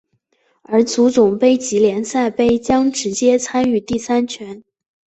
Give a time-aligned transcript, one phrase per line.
[0.63, 4.63] 而足总杯及联赛杯将直接参与第三圈。